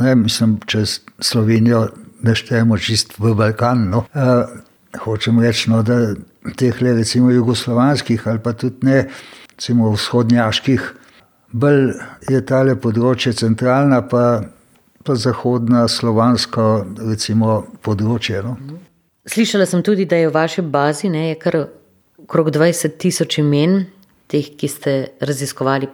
ne, 0.00 0.14
mislim, 0.14 0.56
čez 0.66 1.00
Slovenijo 1.20 1.88
ne 2.22 2.34
štejemo 2.34 2.78
čist 2.78 3.18
v 3.18 3.34
Balkan. 3.34 3.90
No. 3.90 4.06
Uh, 4.14 4.56
hočem 5.04 5.40
reči, 5.40 5.70
no, 5.70 5.82
da 5.82 6.14
teh 6.56 6.80
le 6.80 6.96
recimo 6.96 7.30
jugoslovanskih 7.30 8.28
ali 8.28 8.40
pa 8.40 8.52
tudi 8.52 8.88
ne, 8.88 9.04
recimo 9.52 9.90
vzhodnjaških, 9.92 10.90
bolj 11.52 11.92
je 12.30 12.40
tale 12.46 12.76
področje 12.80 13.36
centralna, 13.36 14.00
pa, 14.08 14.24
pa 15.04 15.14
zahodna, 15.14 15.84
slovansko, 15.92 16.86
recimo 17.04 17.66
področje. 17.84 18.40
No. 18.48 18.56
Slišala 19.26 19.66
sem 19.66 19.82
tudi, 19.82 20.06
da 20.06 20.16
je 20.16 20.28
v 20.28 20.34
vaši 20.34 20.62
bazi 20.62 21.10
ne, 21.10 21.34
kar 21.34 21.66
okrog 22.22 22.50
20 22.54 22.98
tisoč 22.98 23.40
imen, 23.42 23.84
teh, 24.30 24.52
ki 24.58 24.68
ste 24.70 24.92
raziskovali 25.20 25.88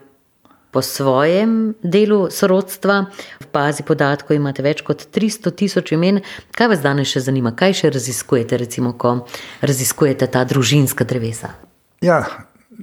po 0.72 0.82
svojem 0.82 1.74
delu 1.82 2.30
sorodstva. 2.30 3.06
V 3.40 3.48
bazi 3.52 3.84
podatkov 3.84 4.36
imate 4.36 4.64
več 4.64 4.80
kot 4.84 5.04
300 5.12 5.52
tisoč 5.56 5.92
imen. 5.92 6.22
Kaj 6.56 6.72
vas 6.72 6.84
danes 6.84 7.12
še 7.12 7.24
zanima, 7.28 7.52
kaj 7.56 7.76
še 7.82 7.92
raziskujete, 7.92 8.60
recimo, 8.60 8.94
ko 8.96 9.26
raziskujete 9.60 10.28
ta 10.32 10.44
družinska 10.48 11.04
drevesa? 11.08 11.52
Ja, 12.04 12.24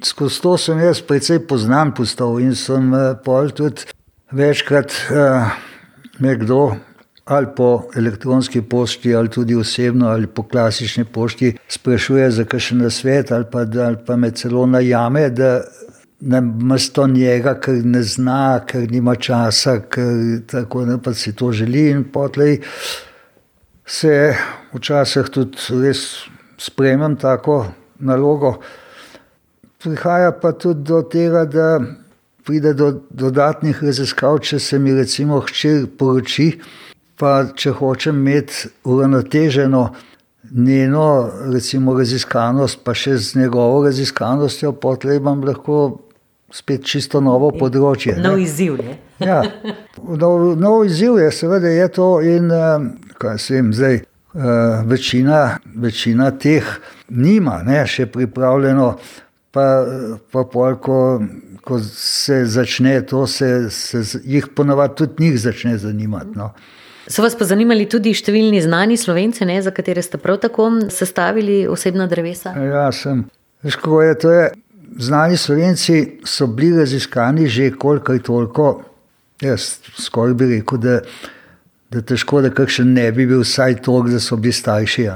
skozi 0.05 0.41
to 0.41 0.57
sem 0.61 0.81
jaz 0.85 1.01
precej 1.01 1.41
poznan 1.49 1.93
postal 1.97 2.37
in 2.41 2.53
sem 2.57 2.93
eh, 2.93 3.15
pol 3.25 3.49
tudi 3.53 3.89
večkrat 4.33 4.93
eh, 5.09 5.57
nekdo. 6.21 6.77
Ali 7.29 7.47
po 7.55 7.83
elektronski 7.95 8.61
pošti, 8.61 9.13
ali 9.15 9.29
tudi 9.29 9.55
osebno, 9.55 10.07
ali 10.09 10.27
po 10.27 10.43
klasični 10.43 11.05
pošti, 11.05 11.51
sprašuje 11.67 12.31
za 12.31 12.45
kakšen 12.49 12.89
svet, 12.89 13.31
ali 13.31 13.45
pa, 13.51 13.59
ali 13.59 13.97
pa 14.05 14.15
me 14.15 14.31
celo 14.31 14.65
najame, 14.65 15.29
da 15.29 15.59
na 16.19 16.41
mesto 16.41 17.07
njega, 17.07 17.53
ker 17.59 17.85
ne 17.85 18.01
zna, 18.03 18.65
ker 18.67 18.89
nima 18.91 19.15
časa, 19.15 19.79
ker 19.79 20.41
tako 20.47 20.85
ne 20.85 20.97
pa 21.03 21.13
si 21.13 21.35
to 21.35 21.51
želi. 21.51 21.89
In 21.93 22.03
potlej 22.11 22.59
se 23.85 24.35
včasih 24.73 25.29
tudi 25.31 25.79
res 25.83 26.03
spremem 26.57 27.15
tako 27.15 27.65
nalogo. 27.99 28.57
Prihaja 29.79 30.31
pa 30.41 30.51
tudi 30.51 30.83
do 30.83 31.01
tega, 31.01 31.45
da 31.45 31.79
pride 32.45 32.73
do 32.73 32.91
dodatnih 33.09 33.83
raziskav, 33.83 34.41
če 34.43 34.59
se 34.59 34.79
mi 34.79 34.93
recimo 34.93 35.39
hčer 35.45 35.85
poroči, 35.97 36.51
pa 37.19 37.33
če 37.55 37.73
hočem 37.75 38.21
imeti 38.21 38.69
uravnoteženo 38.87 39.89
njeno 40.51 41.29
recimo, 41.53 41.93
raziskanost, 41.97 42.79
pa 42.83 42.93
še 42.95 43.17
z 43.17 43.41
njegovo 43.43 43.83
raziskanostjo, 43.85 44.71
potlej 44.81 45.19
imam 45.19 45.43
lahko 45.45 45.99
spet 46.53 46.85
čisto 46.87 47.21
novo 47.21 47.51
področje. 47.53 48.15
Nov 48.17 48.39
izziv. 48.41 48.79
ja, 49.31 49.41
nov, 50.23 50.55
nov 50.57 50.85
izziv 50.87 51.19
je, 51.21 51.31
seveda, 51.35 51.69
je 51.69 51.89
to. 51.93 52.07
In, 52.25 52.51
eh, 52.51 52.87
kaj 53.19 53.37
se 53.37 53.59
jim 53.59 53.73
zdaj, 53.75 53.99
uh, 54.33 54.87
večina, 54.87 55.59
večina 55.75 56.31
teh 56.31 56.63
nima, 57.09 57.59
ne, 57.67 57.83
še 57.87 58.07
pripravljeno, 58.07 58.93
pa, 59.51 59.65
pa 60.31 60.43
pol, 60.47 60.77
ko, 60.79 61.19
ko 61.61 61.79
se 61.83 62.45
začne 62.45 63.01
to, 63.05 63.27
se, 63.27 63.69
se 63.69 64.21
jih 64.23 64.47
ponovadi 64.55 64.95
tudi 65.03 65.23
njih 65.27 65.39
začne 65.41 65.77
zanimati. 65.77 66.37
No. 66.39 66.53
So 67.09 67.25
vas 67.25 67.33
pa 67.35 67.45
zanimali 67.49 67.87
tudi 67.89 68.13
številni 68.13 68.61
znani 68.61 68.97
slovenci, 68.97 69.45
ne, 69.49 69.57
za 69.61 69.73
katere 69.73 70.01
ste 70.05 70.19
prav 70.21 70.37
tako 70.43 70.69
sestavili 70.93 71.63
osebna 71.67 72.05
drevesa? 72.07 72.53
Ja, 72.53 72.91
sem. 72.93 73.25
Veš, 73.65 73.79
kako 73.81 74.01
je 74.05 74.17
to? 74.21 74.33
Je? 74.33 74.49
znani 74.97 75.37
slovenci 75.37 76.19
so 76.23 76.47
bili 76.47 76.77
raziskani 76.77 77.47
že 77.47 77.71
koliko 77.71 78.13
in 78.13 78.19
toliko. 78.19 78.83
Jaz 79.41 79.77
skoraj 79.97 80.33
bi 80.33 80.45
rekel, 80.45 80.77
da, 80.77 80.99
da 81.91 82.01
težko, 82.01 82.41
da 82.41 82.49
kakšen 82.49 82.93
ne 82.93 83.11
bi 83.11 83.25
bil 83.27 83.41
vsaj 83.41 83.81
toliko, 83.81 84.09
da 84.09 84.19
so 84.19 84.35
bili 84.35 84.53
starši. 84.53 85.07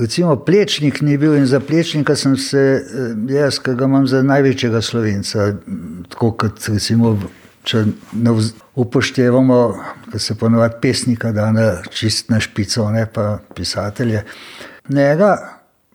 Recimo 0.00 0.36
plečnik 0.36 1.00
ni 1.00 1.18
bil 1.18 1.36
in 1.36 1.46
za 1.46 1.60
plečnika 1.60 2.16
sem 2.16 2.36
se 2.36 2.58
eh, 2.58 3.34
jaz, 3.34 3.58
ki 3.58 3.74
ga 3.74 3.84
imam 3.84 4.06
za 4.06 4.22
največjega 4.22 4.82
slovenca, 4.82 5.52
tako 6.08 6.32
kot 6.32 6.68
recimo. 6.68 7.18
Če 7.64 7.84
ne 8.12 8.32
upoštevamo, 8.76 9.58
da 10.12 10.18
se 10.18 10.34
ponovadi 10.36 10.74
pesnika 10.82 11.32
da 11.32 11.50
na 11.52 11.68
čist 11.90 12.28
na 12.30 12.40
špico, 12.40 12.90
ne 12.92 13.06
pa 13.06 13.38
pisatelje. 13.54 14.22
Njega 14.88 15.36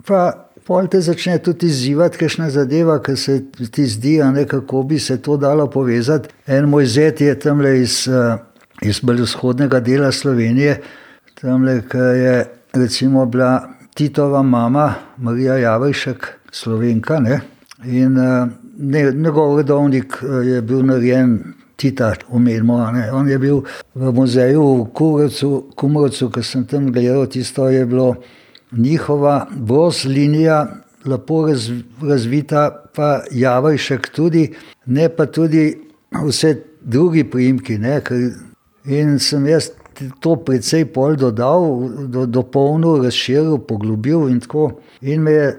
pa 0.05 0.49
pol 0.69 0.87
te 0.87 1.01
začne 1.01 1.39
tudi 1.41 1.65
izzivati, 1.69 2.17
kajšna 2.21 2.49
zadeva, 2.53 2.99
ki 3.01 3.15
se 3.17 3.39
ti 3.73 3.87
zdi, 3.89 4.19
ne, 4.33 4.45
kako 4.47 4.83
bi 4.83 4.99
se 4.99 5.17
to 5.21 5.37
dalo 5.37 5.65
povezati. 5.69 6.29
En 6.47 6.69
moj 6.69 6.85
zet 6.85 7.21
je 7.21 7.33
tam 7.39 7.61
le 7.65 7.79
iz, 7.81 8.03
eh, 8.07 8.37
iz 8.85 9.01
bolj 9.01 9.23
vzhodnega 9.25 9.79
dela 9.79 10.11
Slovenije, 10.11 10.81
tam 11.41 11.65
le, 11.65 11.81
je 11.93 12.45
recimo 12.73 13.25
bila 13.25 13.69
Titova 13.93 14.43
mama, 14.43 14.93
Marija 15.17 15.57
Javršek, 15.57 16.27
slovenka. 16.51 17.19
Ne, 17.19 17.41
in 17.85 18.17
eh, 18.17 18.45
ne, 18.77 19.11
njegov 19.11 19.57
redovnik 19.57 20.21
eh, 20.21 20.45
je 20.53 20.61
bil 20.61 20.85
narejen. 20.85 21.39
Tita, 21.79 22.13
umenimo. 22.29 22.75
On 23.13 23.27
je 23.29 23.37
bil 23.39 23.61
v 23.95 24.11
muzeju 24.11 24.63
v 24.83 25.69
Kumrovcu, 25.75 26.27
ki 26.27 26.43
sem 26.43 26.65
tam 26.67 26.91
gledal, 26.91 27.23
tisto 27.31 27.69
je 27.71 27.85
bilo 27.87 28.15
njihova 28.75 29.47
bros 29.55 30.03
linija 30.03 30.67
lepo 31.05 31.45
raz, 31.47 31.69
razvita, 32.01 32.83
pa 32.95 33.21
Javajšek 33.31 34.09
tudi, 34.15 34.49
ne 34.85 35.09
pa 35.09 35.25
tudi 35.25 35.77
vse 36.25 36.55
drugi 36.81 37.23
primki. 37.23 37.77
Ne, 37.77 38.01
in 38.85 39.19
sem 39.19 39.47
jaz 39.47 39.71
to 40.19 40.35
precej 40.35 40.85
pol 40.93 41.15
dodal, 41.19 41.89
do, 42.07 42.25
dopolnil, 42.25 43.03
razširil, 43.03 43.57
poglobil 43.67 44.29
in 44.29 44.39
tako. 44.39 44.71
In 45.01 45.23
me 45.23 45.31
je, 45.31 45.49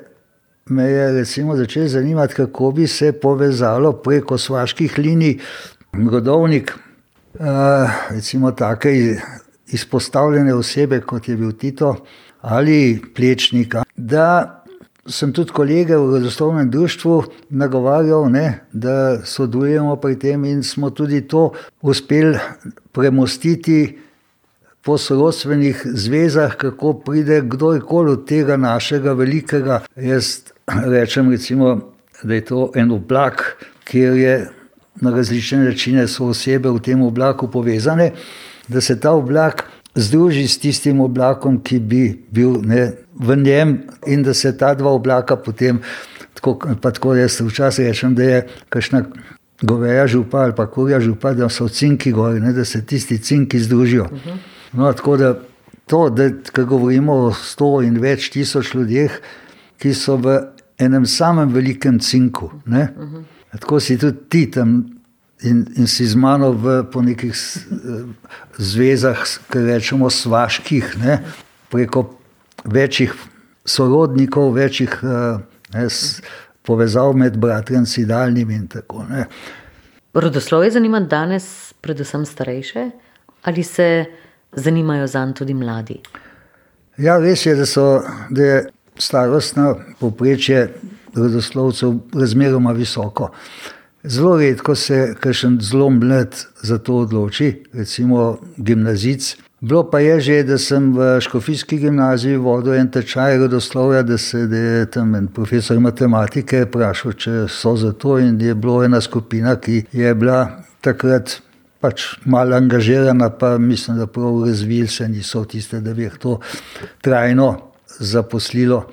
me 0.68 0.84
je 0.90 1.12
recimo 1.12 1.56
začel 1.56 1.88
zanimati, 1.88 2.34
kako 2.34 2.70
bi 2.70 2.86
se 2.86 3.12
povezalo 3.12 3.92
preko 3.92 4.38
svaških 4.38 4.98
linij 4.98 5.38
rodovnik 5.92 6.74
recimo 8.10 8.52
take 8.52 9.16
izpostavljene 9.66 10.54
osebe, 10.54 11.00
kot 11.00 11.28
je 11.28 11.36
bil 11.36 11.52
Tito 11.52 11.96
ali 12.40 13.02
Plečnik. 13.16 13.74
Da 13.96 14.56
sem 15.06 15.32
tudi 15.32 15.52
kolege 15.52 15.96
v 15.96 16.10
rodoslovnem 16.16 16.70
društvu 16.70 17.24
nagovarjal, 17.50 18.30
ne, 18.30 18.60
da 18.72 19.24
sodelujemo 19.24 19.96
pri 19.96 20.18
tem 20.18 20.44
in 20.44 20.62
smo 20.62 20.90
tudi 20.90 21.20
to 21.28 21.52
uspeli 21.82 22.38
premostiti 22.92 23.98
po 24.82 24.98
sorodstvenih 24.98 25.82
zvezah, 25.84 26.54
kako 26.56 26.92
pride 26.92 27.42
kdorkoli 27.44 28.12
od 28.12 28.26
tega 28.28 28.56
našega 28.56 29.12
velikega. 29.12 29.80
Jaz 29.96 30.52
rečem, 30.66 31.30
recimo, 31.30 31.92
da 32.22 32.34
je 32.34 32.44
to 32.44 32.70
en 32.74 32.90
oblak, 32.90 33.56
kjer 33.84 34.16
je 34.16 34.48
na 35.00 35.10
različne 35.10 35.58
načine 35.64 36.08
so 36.08 36.30
osebe 36.32 36.70
v 36.70 36.80
tem 36.82 37.02
oblaku 37.02 37.50
povezane, 37.50 38.12
da 38.68 38.80
se 38.80 39.00
ta 39.00 39.12
oblak 39.12 39.64
združi 39.94 40.48
s 40.48 40.58
tistim 40.58 41.00
oblakom, 41.00 41.60
ki 41.62 41.78
bi 41.78 42.04
bil 42.30 42.60
ne, 42.62 42.92
v 43.14 43.36
njem, 43.36 43.78
in 44.06 44.22
da 44.22 44.34
se 44.34 44.56
ta 44.58 44.74
dva 44.74 44.90
oblaka 44.90 45.36
potem, 45.36 45.80
tako, 46.34 46.58
pa 46.82 46.90
tako 46.90 47.14
jaz 47.14 47.40
včasih 47.40 47.86
rečem, 47.86 48.14
da 48.14 48.22
je 48.22 48.46
kakšna 48.68 49.02
goveja 49.62 50.06
župa 50.06 50.38
ali 50.38 50.54
pa 50.56 50.66
kurja 50.66 51.00
župa, 51.00 51.34
da 51.34 51.48
so 51.48 51.68
cinki 51.68 52.12
gori, 52.12 52.40
ne, 52.40 52.52
da 52.52 52.64
se 52.64 52.86
tisti 52.86 53.18
cinki 53.18 53.58
združijo. 53.58 54.08
No, 54.72 54.92
tako 54.92 55.16
da 55.16 55.34
to, 55.86 56.08
da 56.10 56.30
govorimo 56.64 57.12
o 57.12 57.32
sto 57.34 57.80
in 57.82 57.98
več 58.00 58.30
tisoč 58.30 58.74
ljudeh, 58.74 59.18
ki 59.80 59.94
so 59.94 60.16
v 60.16 60.38
enem 60.78 61.06
samem 61.06 61.50
velikem 61.52 61.98
cinku. 62.00 62.50
Ne? 62.66 62.88
Tako 63.58 63.80
si 63.80 63.98
tudi 63.98 64.18
ti 64.28 64.50
tam 64.50 65.00
in, 65.42 65.66
in 65.76 65.86
si 65.86 66.06
z 66.06 66.14
mano 66.14 66.52
v, 66.52 66.82
po 66.92 67.02
nekih 67.02 67.34
zvezah, 68.58 69.24
ki 69.50 69.58
rečemo, 69.58 70.10
svaških, 70.10 70.96
ne? 71.02 71.18
preko 71.70 72.04
večjih 72.64 73.14
sorodnikov, 73.64 74.52
večjih 74.52 75.00
ne, 75.74 75.86
povezav 76.66 77.14
med 77.16 77.38
bratranci, 77.38 78.04
daljnimi 78.06 78.54
in 78.54 78.68
tako 78.68 79.02
naprej. 79.02 79.26
Rodoslovje 80.14 80.70
zanima 80.70 81.00
danes 81.00 81.72
predvsem 81.80 82.26
starejše 82.26 82.90
ali 83.42 83.62
se 83.62 84.04
zanimajo 84.52 85.06
zanj 85.06 85.32
tudi 85.32 85.54
mladi? 85.54 86.00
Ja, 86.98 87.18
res 87.18 87.46
je, 87.46 87.54
da, 87.54 87.66
so, 87.66 88.02
da 88.30 88.42
je 88.42 88.56
starostno 88.98 89.78
povprečje 90.00 90.74
rodoslovcev 91.14 91.94
razmeroma 92.14 92.72
visoko. 92.72 93.30
Zelo 94.04 94.36
redko 94.38 94.74
se 94.74 95.14
kakšen 95.20 95.58
zelo 95.60 95.90
mlad 95.90 96.36
za 96.62 96.78
to 96.78 96.96
odloči, 96.96 97.62
recimo 97.72 98.38
gimnazic. 98.56 99.36
Bilo 99.60 99.90
pa 99.90 100.00
je 100.00 100.20
že, 100.20 100.42
da 100.42 100.58
sem 100.58 100.92
v 100.96 101.20
Škofijski 101.20 101.78
gimnaziji 101.78 102.36
vodil 102.36 102.74
en 102.74 102.88
tečaj 102.90 103.36
rodoslovja, 103.38 104.02
da 104.02 104.18
se 104.18 104.46
da 104.46 104.56
je 104.56 104.86
tam 104.90 105.14
en 105.14 105.26
profesor 105.28 105.80
matematike 105.80 106.64
vprašal, 106.64 107.12
če 107.12 107.44
so 107.48 107.74
za 107.76 107.92
to, 107.92 108.18
in 108.18 108.40
je 108.40 108.54
bila 108.54 108.84
ena 108.84 109.00
skupina, 109.00 109.56
ki 109.60 109.84
je 109.92 110.14
bila 110.14 110.64
takrat 110.80 111.42
pač 111.80 112.16
malo 112.24 112.56
angažirana, 112.56 113.30
pa 113.30 113.58
mislim, 113.58 113.98
da 114.00 114.06
prav 114.06 114.44
razvili 114.46 114.88
se 114.88 115.08
niso 115.08 115.44
tiste, 115.44 115.80
da 115.80 115.92
bi 115.94 116.08
jih 116.08 116.16
to 116.20 116.38
trajno 117.04 117.52
zaposlilo. 117.98 118.86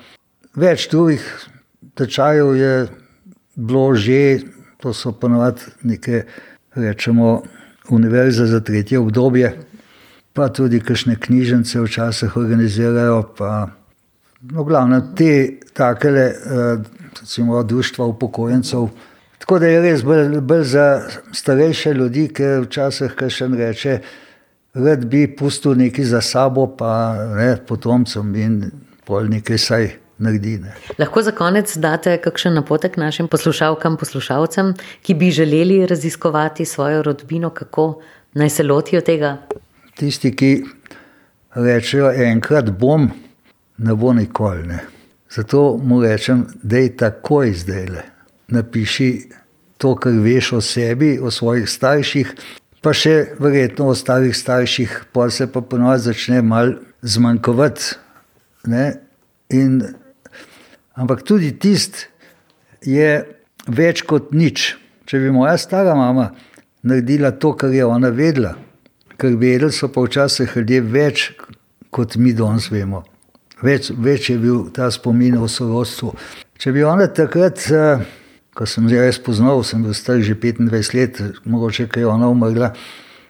Več 0.56 0.90
drugih 0.90 1.24
tečajev 1.98 2.56
je 2.56 2.86
bilo 3.56 3.94
že, 3.94 4.40
to 4.78 4.94
so 4.94 5.12
ponovadi 5.12 5.60
neke, 5.82 6.22
rečemo, 6.74 7.42
univerze 7.90 8.46
za 8.46 8.60
tretje 8.60 8.98
obdobje, 8.98 9.56
pa 10.32 10.48
tudi 10.48 10.80
kakšne 10.80 11.16
knjižnice 11.20 11.80
včasih 11.80 12.36
organizirajo. 12.36 13.22
Pa, 13.38 13.68
no, 14.40 14.64
glavno 14.64 15.00
te 15.16 15.58
takele, 15.74 16.32
recimo, 17.20 17.62
društva 17.62 18.06
upokojencev. 18.06 18.88
Tako 19.38 19.58
da 19.58 19.66
je 19.66 19.80
res 19.82 20.02
bolj, 20.04 20.40
bolj 20.40 20.64
za 20.64 20.86
starejše 21.32 21.94
ljudi, 21.94 22.28
ker 22.28 22.66
včasih 22.66 23.14
kakšen 23.18 23.54
reče, 23.58 24.00
rad 24.74 25.06
bi 25.06 25.26
pustil 25.36 25.74
nekaj 25.74 26.04
za 26.04 26.20
sabo, 26.20 26.66
pa 26.76 27.16
ne 27.34 27.56
potomcem 27.66 28.34
in 28.36 28.60
pol 29.06 29.26
nekaj 29.30 29.58
saj 29.58 29.90
naredi. 30.18 30.58
Ne. 30.58 30.74
Lahko 30.98 31.22
za 31.22 31.32
konec 31.32 31.76
date 31.76 32.16
kakšen 32.22 32.54
napotek 32.54 32.96
našim 32.96 33.28
poslušalkam, 33.28 33.96
poslušalcem, 33.96 34.74
ki 35.02 35.14
bi 35.14 35.30
želeli 35.30 35.86
raziskovati 35.86 36.64
svojo 36.64 37.02
rodbino, 37.02 37.50
kako 37.50 38.00
naj 38.34 38.50
se 38.50 38.62
lotijo 38.62 39.00
tega? 39.00 39.36
Tisti, 39.96 40.34
ki 40.36 40.52
rečejo 41.54 42.12
enkrat 42.12 42.70
bom, 42.70 43.10
ne 43.78 43.94
bo 43.94 44.12
nikoli. 44.12 44.66
Ne. 44.66 44.78
Zato 45.30 45.80
mu 45.82 46.02
rečem, 46.02 46.46
daj 46.62 46.96
takoj 46.96 47.52
zdajle. 47.52 48.02
Napiši 48.48 49.28
to, 49.78 49.94
kar 49.94 50.12
veš 50.12 50.52
o 50.52 50.60
sebi, 50.60 51.18
o 51.22 51.30
svojih 51.30 51.68
starših, 51.68 52.32
pa 52.82 52.94
še 52.94 53.34
verjetno 53.42 53.88
o 53.88 53.94
ostalih 53.94 54.36
starših, 54.36 54.94
pol 55.12 55.30
se 55.34 55.46
pa 55.52 55.60
ponovadi 55.60 56.08
začne 56.08 56.42
malo 56.42 56.78
zmanjkovati. 57.02 57.94
Ne. 58.66 58.86
In 59.54 59.82
Ampak 60.98 61.22
tudi 61.22 61.52
tisti 61.54 62.08
je 62.82 63.22
več 63.70 64.02
kot 64.02 64.32
nič. 64.34 64.74
Če 65.08 65.20
bi 65.22 65.30
moja 65.32 65.54
stara 65.60 65.94
mama 65.96 66.32
naredila 66.82 67.30
to, 67.32 67.54
kar 67.58 67.72
je 67.72 67.84
ona 67.86 68.10
vedela, 68.14 68.56
ker 69.18 69.36
vedeli 69.38 69.72
so 69.72 69.88
pa 69.92 70.02
včasih 70.04 70.56
ljudje 70.56 70.82
več, 70.84 71.30
kot 71.94 72.18
mi 72.20 72.34
danes 72.36 72.68
vemo. 72.72 73.04
Več, 73.64 73.90
več 73.90 74.28
je 74.30 74.38
bil 74.38 74.68
ta 74.74 74.90
spomin 74.94 75.38
o 75.38 75.48
sorodstvu. 75.50 76.12
Če 76.58 76.74
bi 76.74 76.84
ona 76.86 77.08
takrat, 77.10 77.62
ko 78.54 78.66
sem 78.66 78.86
jo 78.90 79.00
jaz 79.02 79.18
spoznal, 79.18 79.64
sem 79.66 79.82
bil 79.86 79.94
star 79.94 80.20
že 80.22 80.36
petindvajset 80.38 80.94
let, 80.94 81.20
mogoče 81.46 81.88
ko 81.90 82.02
je 82.02 82.10
ona 82.10 82.30
umrla, 82.30 82.72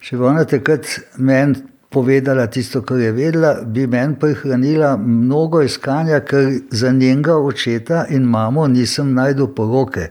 če 0.04 0.16
bi 0.16 0.28
ona 0.28 0.44
takrat 0.48 0.88
meni 1.16 1.62
povedala 1.90 2.46
tisto, 2.46 2.82
kar 2.82 2.98
je 3.00 3.12
vedela, 3.12 3.54
bi 3.64 3.86
meni 3.86 4.16
prihranila 4.20 4.96
mnogo 4.96 5.62
iskanja, 5.62 6.20
ker 6.20 6.60
za 6.70 6.92
njenega 6.92 7.36
očeta 7.36 8.06
in 8.10 8.22
mamo 8.22 8.66
nisem 8.66 9.14
našel 9.14 9.46
poroke. 9.54 10.08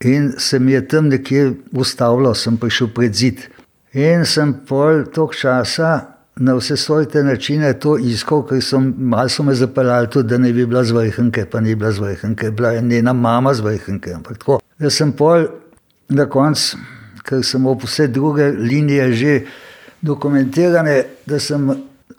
In 0.00 0.32
se 0.38 0.58
mi 0.58 0.72
je 0.72 0.88
tam 0.88 1.08
nekje 1.08 1.52
ustavilo, 1.72 2.34
sem 2.34 2.56
prišel 2.56 2.88
pred 2.94 3.14
zid. 3.14 3.40
In 3.92 4.24
sem 4.24 4.54
pol 4.68 5.04
toliko 5.12 5.34
časa 5.34 6.00
na 6.36 6.54
vse 6.54 6.76
svoje 6.76 7.22
načine 7.24 7.72
to 7.78 7.98
iskal, 7.98 8.46
ker 8.46 8.62
so, 8.62 8.80
malo 8.80 9.28
so 9.28 9.42
me 9.42 9.54
zapeljali 9.54 10.10
tudi, 10.10 10.28
da 10.28 10.38
ne 10.38 10.52
bi 10.52 10.66
bila 10.66 10.84
z 10.84 10.90
Vrhnika, 10.90 11.44
pa 11.50 11.60
ni 11.60 11.74
bila 11.74 11.92
z 11.92 11.98
Vrhnika, 11.98 12.50
bila 12.50 12.70
je 12.70 12.82
njena 12.82 13.12
mama 13.12 13.54
z 13.54 13.60
Vrhnika. 13.60 14.14
Ampak 14.14 14.38
tako, 14.38 14.60
da 14.78 14.90
sem 14.90 15.12
pol 15.12 15.46
na 16.08 16.26
koncu, 16.26 16.78
ker 17.22 17.44
sem 17.44 17.66
ob 17.66 17.84
vse 17.84 18.08
druge 18.08 18.50
linije 18.50 19.12
že 19.12 19.34
dokumentirane, 20.00 21.04
da 21.26 21.38
sem 21.38 21.70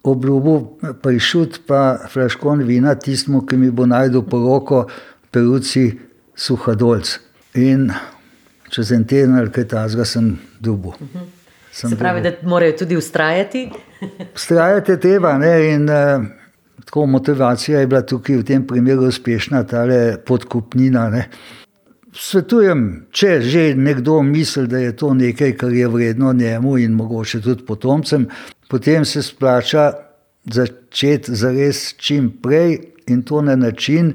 obljubil 0.04 0.62
pršut 1.02 1.60
pa 1.68 1.98
flaškon 2.14 2.64
vina 2.64 2.96
tistemu, 2.96 3.46
ki 3.46 3.58
mi 3.58 3.72
bo 3.72 3.86
našel 3.86 4.24
poroko, 4.24 4.88
peruci 5.32 5.92
Suhadolc. 6.36 7.20
In 7.56 7.92
čez 8.72 8.92
en 8.92 9.04
teden 9.04 9.36
ali 9.38 9.52
kaj 9.52 9.68
takega 9.68 10.06
sem 10.06 10.34
dobil. 10.60 10.96
Sem 11.72 11.90
Se 11.90 11.98
pravi, 11.98 12.22
dobil. 12.22 12.38
da 12.42 12.50
morajo 12.50 12.78
tudi? 12.78 12.96
Vztrajati 12.96 14.92
je 14.92 15.00
treba, 15.00 15.38
ne, 15.38 15.74
in 15.74 15.88
tako 16.86 17.06
motivacija 17.06 17.80
je 17.80 17.88
bila 17.88 18.02
tukaj 18.02 18.36
v 18.36 18.44
tem 18.44 18.68
primeru 18.68 19.08
uspešna, 19.08 19.64
tale 19.64 20.18
podkupnina, 20.26 21.10
ne. 21.10 21.28
Svetujem, 22.12 23.06
če 23.16 23.40
že 23.40 23.62
nekdo 23.76 24.20
misli, 24.22 24.68
da 24.68 24.82
je 24.84 24.92
to 25.00 25.14
nekaj, 25.16 25.54
kar 25.56 25.72
je 25.72 25.88
vredno 25.88 26.34
njemu 26.34 26.78
in 26.78 26.92
mogoče 26.92 27.40
tudi 27.42 27.64
potomcem, 27.66 28.28
potem 28.68 29.06
se 29.06 29.24
splača 29.24 29.92
začeti 30.44 31.36
zares 31.36 31.94
čim 31.98 32.30
prej 32.44 32.80
in 33.08 33.24
to 33.24 33.42
na 33.42 33.56
način, 33.56 34.14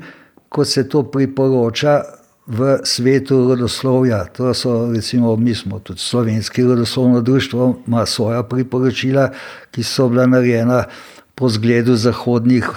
kot 0.48 0.68
se 0.68 0.88
to 0.88 1.02
priporoča 1.08 2.02
v 2.46 2.78
svetu 2.84 3.48
rodoslovja. 3.48 4.24
To 4.36 4.54
so 4.54 4.92
recimo, 4.92 5.36
mi 5.36 5.54
smo 5.54 5.78
tudi 5.78 6.00
slovenski 6.00 6.62
rodoslovno 6.62 7.20
društvo, 7.20 7.82
ima 7.86 8.06
svoja 8.06 8.42
priporočila, 8.42 9.30
ki 9.70 9.82
so 9.82 10.08
bila 10.08 10.26
narejena 10.26 10.84
po 11.34 11.48
zgledu 11.48 11.96
zahodnih 11.96 12.68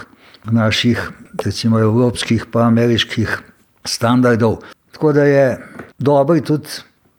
naših, 0.51 1.11
recimo 1.43 1.79
evropskih 1.79 2.45
pa 2.51 2.67
ameriških 2.71 3.39
standardov. 3.85 4.63
Tako 4.91 5.13
da 5.13 5.23
je 5.23 5.57
dobro 5.99 6.39
tudi 6.39 6.67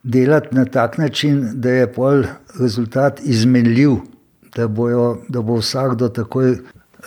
delati 0.02 0.54
na 0.54 0.64
tak 0.64 0.98
način, 0.98 1.50
da 1.54 1.70
je 1.70 1.92
pol 1.92 2.22
rezultat 2.60 3.20
izmenljiv, 3.22 3.90
da 4.56 4.68
bojo, 4.68 5.18
da 5.28 5.42
bo 5.42 5.56
vsakdo 5.56 6.08
takoj 6.08 6.56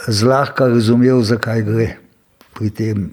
zlahka 0.07 0.67
razumel, 0.67 1.21
za 1.21 1.37
kaj 1.37 1.61
gre 1.61 1.87
pri 2.53 2.69
tem, 2.69 3.09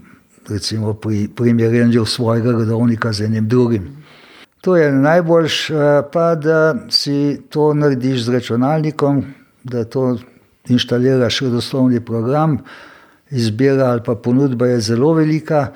recimo 0.49 0.95
pri 0.95 1.29
primerjanju 1.37 2.05
svojega 2.05 2.53
rodovnika 2.53 3.13
z 3.13 3.25
enim 3.25 3.49
drugim. 3.49 4.01
To 4.61 4.77
je 4.77 4.93
najboljš, 4.93 5.71
eh, 5.71 5.75
pa 6.13 6.35
da 6.35 6.75
si 6.91 7.41
to 7.49 7.75
narediš 7.75 8.25
z 8.25 8.29
računalnikom, 8.29 9.25
da 9.65 9.85
to 9.85 10.19
inštaliraš 10.69 11.41
rodoslovni 11.41 12.01
program. 12.05 12.59
Izbira 13.31 13.87
ali 13.87 14.01
pa 14.07 14.15
ponudba 14.15 14.67
je 14.67 14.81
zelo 14.81 15.13
velika, 15.13 15.67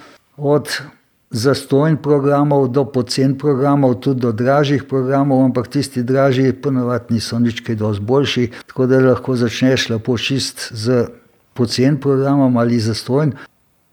zastojn 1.35 1.97
programov 1.97 2.69
do 2.71 2.85
pocen 2.85 3.35
programov, 3.39 3.99
tudi 4.01 4.21
do 4.21 4.33
dražjih 4.33 4.85
programov, 4.87 5.43
ampak 5.45 5.69
tisti 5.69 6.03
dražji 6.03 6.53
ponovadi 6.53 7.19
niso 7.19 7.39
nič 7.39 7.61
kaj 7.67 7.75
dosti 7.75 8.05
boljši, 8.07 8.45
tako 8.71 8.87
da 8.87 9.01
lahko 9.03 9.37
začneš 9.37 9.89
lepo 9.91 10.19
čist 10.19 10.71
z 10.73 11.09
pocen 11.55 11.99
programom 12.01 12.57
ali 12.57 12.79
zastojn 12.81 13.35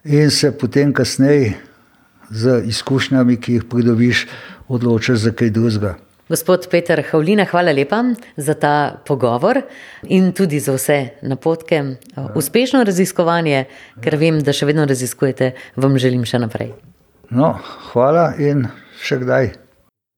in 0.04 0.30
se 0.30 0.52
potem 0.58 0.94
kasneje 0.94 1.58
z 2.30 2.62
izkušnjami, 2.66 3.38
ki 3.38 3.54
jih 3.54 3.66
pridobiš, 3.70 4.28
odločiš 4.68 5.18
za 5.26 5.32
kaj 5.32 5.50
drugega. 5.50 5.96
Gospod 6.30 6.70
Peter 6.72 7.02
Havlina, 7.12 7.44
hvala 7.46 7.74
lepa 7.76 8.04
za 8.38 8.54
ta 8.54 9.02
pogovor 9.08 9.62
in 10.04 10.32
tudi 10.32 10.60
za 10.60 10.78
vse 10.78 11.00
napotke. 11.22 11.84
Uspešno 12.36 12.84
raziskovanje, 12.88 13.66
ker 14.00 14.16
vem, 14.16 14.40
da 14.40 14.56
še 14.56 14.70
vedno 14.70 14.86
raziskujete, 14.88 15.52
vam 15.76 16.00
želim 16.00 16.24
še 16.24 16.40
naprej. 16.40 16.72
No, 17.32 17.54
hvala 17.92 18.34
in 18.44 18.66
še 19.00 19.22
kdaj. 19.22 19.61